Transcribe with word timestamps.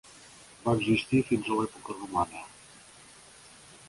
Va 0.61 0.73
existir 0.77 1.19
fins 1.27 1.51
a 1.51 1.57
l'època 1.59 1.97
romana. 1.97 2.41